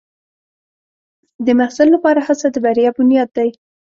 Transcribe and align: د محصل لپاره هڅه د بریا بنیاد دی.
د 1.45 1.47
محصل 1.59 1.87
لپاره 1.95 2.19
هڅه 2.27 2.47
د 2.51 2.57
بریا 2.65 2.89
بنیاد 2.97 3.29
دی. 3.37 3.49